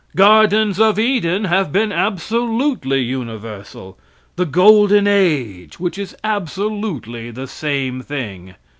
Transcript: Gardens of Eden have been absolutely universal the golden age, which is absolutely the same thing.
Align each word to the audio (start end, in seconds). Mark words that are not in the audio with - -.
Gardens 0.15 0.79
of 0.79 0.97
Eden 0.97 1.43
have 1.43 1.71
been 1.71 1.91
absolutely 1.91 3.01
universal 3.03 3.99
the 4.35 4.47
golden 4.47 5.05
age, 5.07 5.79
which 5.79 5.99
is 5.99 6.15
absolutely 6.23 7.29
the 7.29 7.45
same 7.45 8.01
thing. 8.01 8.55